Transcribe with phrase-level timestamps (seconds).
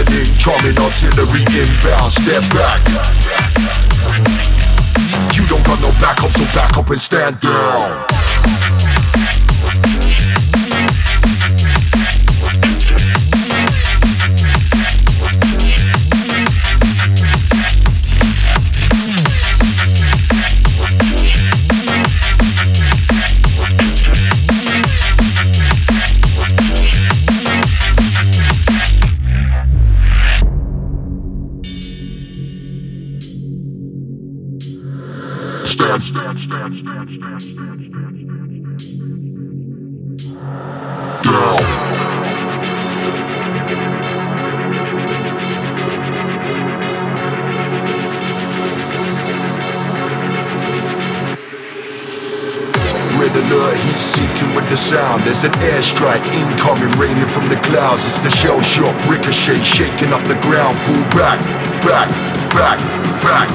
[0.00, 2.12] It's an incoming artillery inbound.
[2.12, 2.80] Step back.
[5.36, 8.19] You don't got no backup, so back up and stand down.
[60.00, 60.76] Shaking up the ground.
[60.78, 61.38] Full back,
[61.84, 62.08] back,
[62.50, 62.78] back,
[63.22, 63.48] back.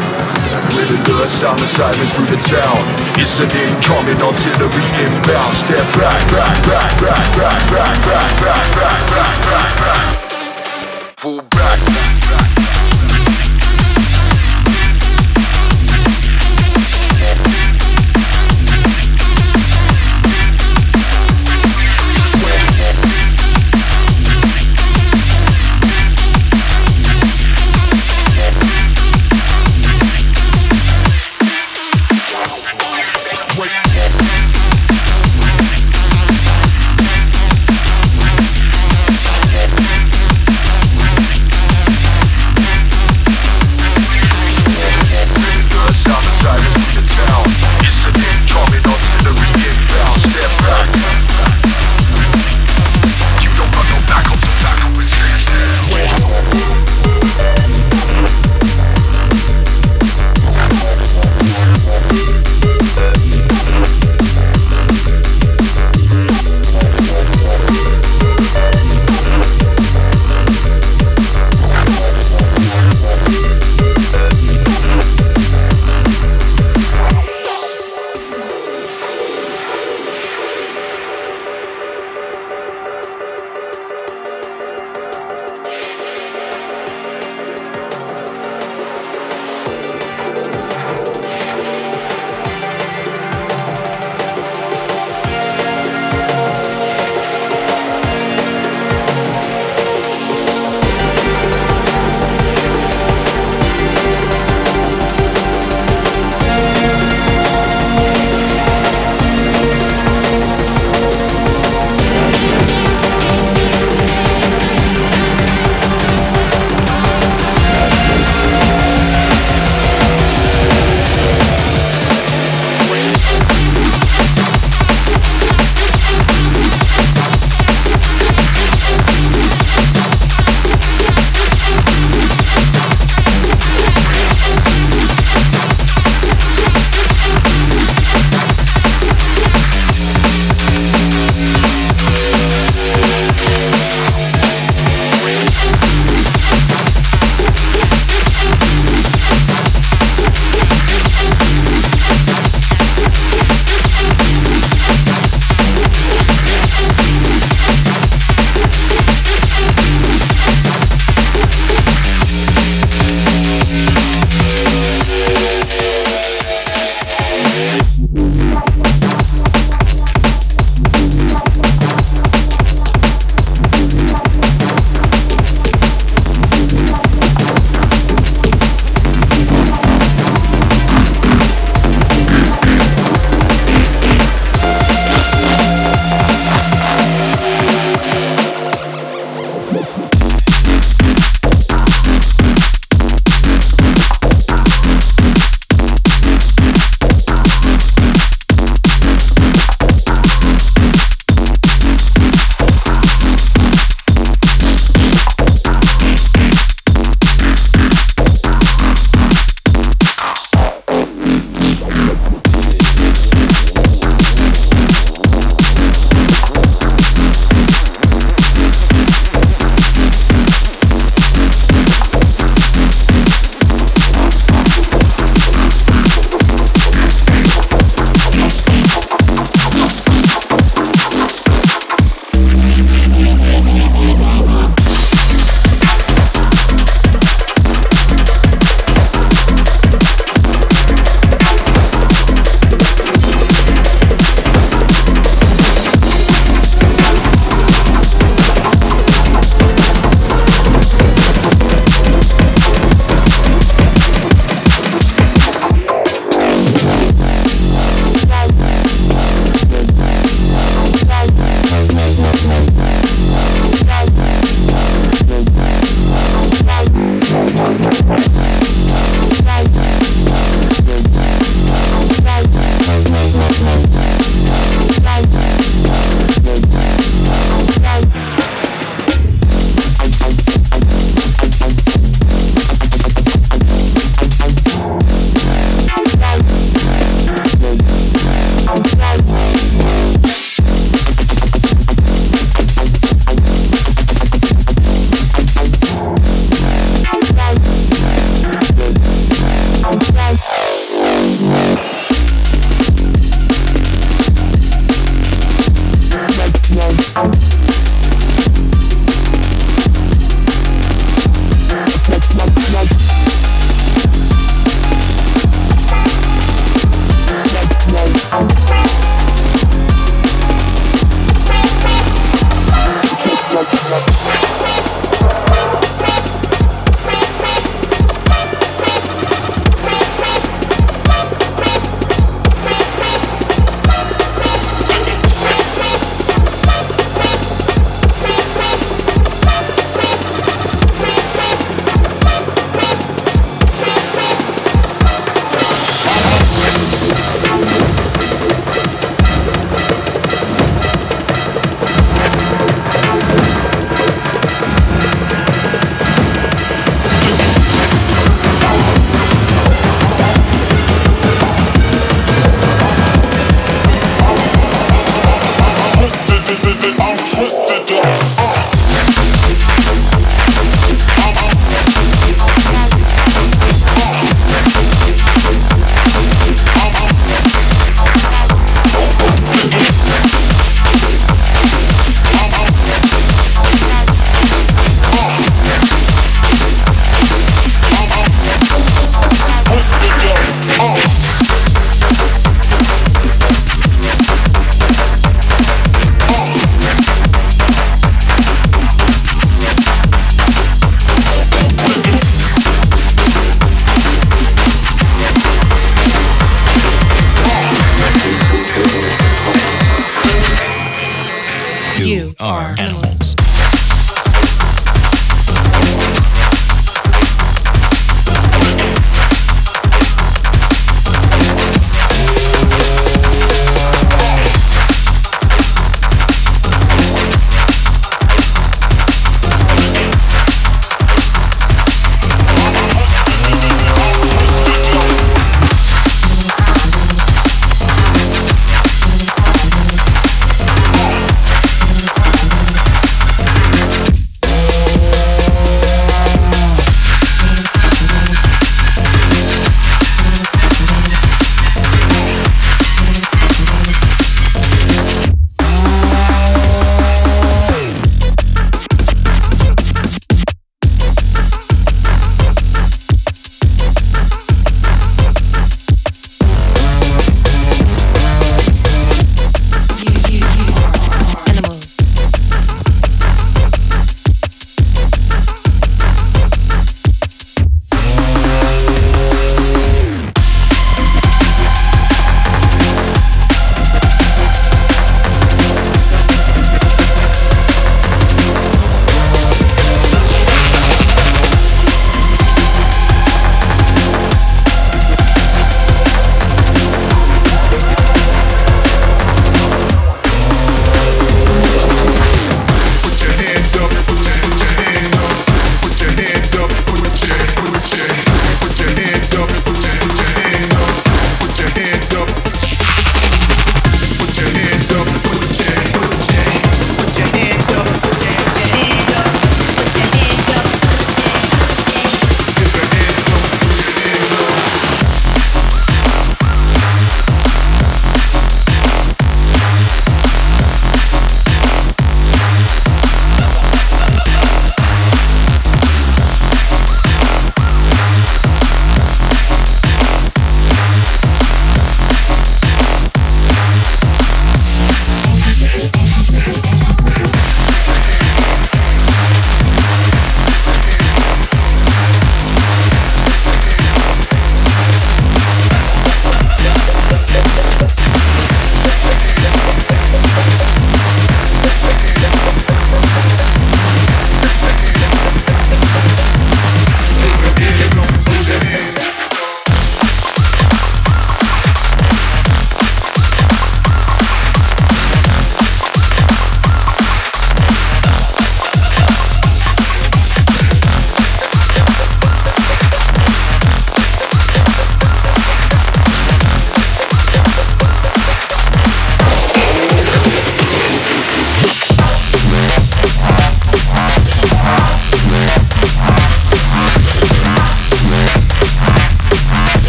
[0.75, 2.77] With alert sound of sirens through the town.
[3.17, 5.53] It's an incoming artillery inbound.
[5.55, 9.54] Step back, back, back, back, back, back, back, back, back, back, back.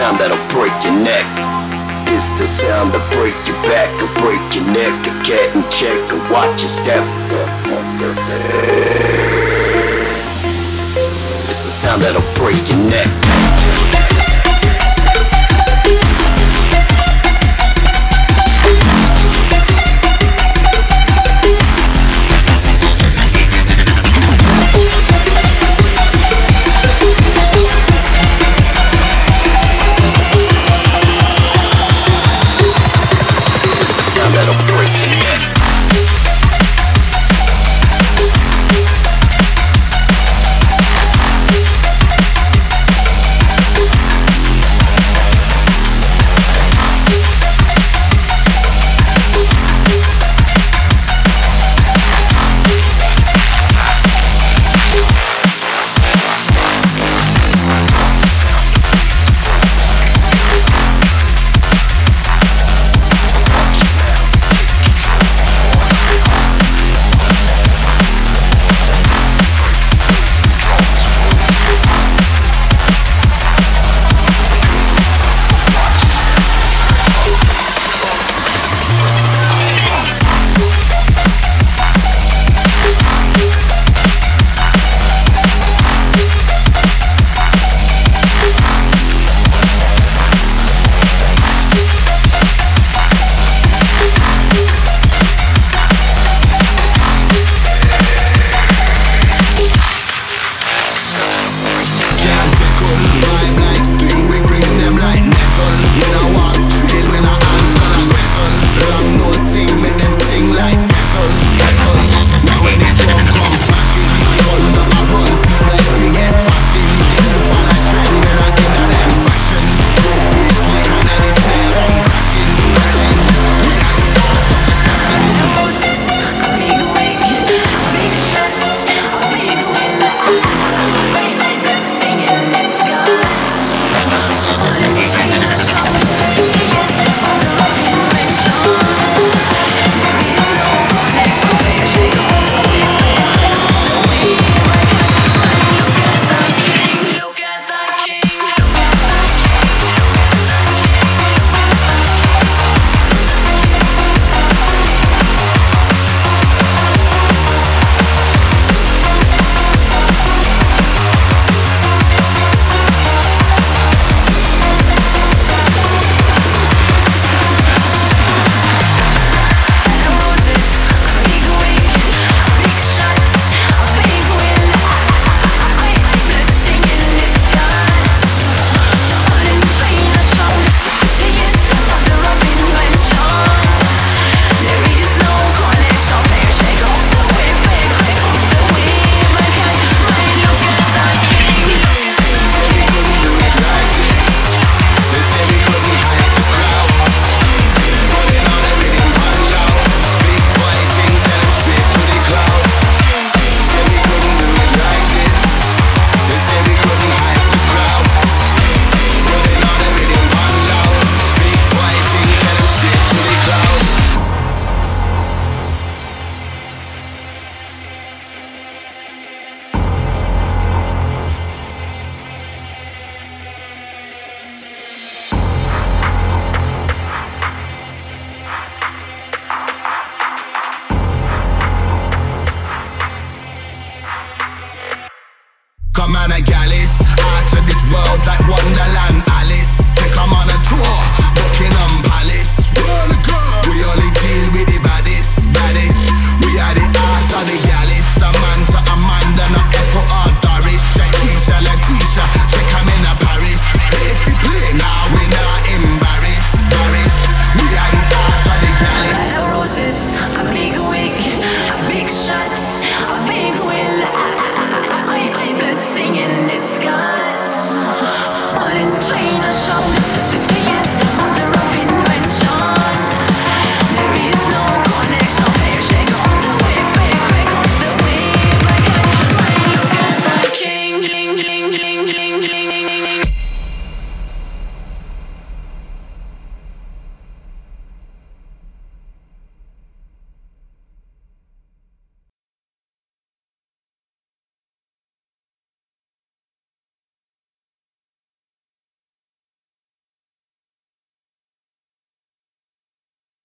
[0.00, 1.26] sound that'll break your neck.
[2.08, 6.00] It's the sound that'll break your back or break your neck or get in check
[6.10, 7.04] or watch your step.
[10.96, 13.49] It's the sound that'll break your neck.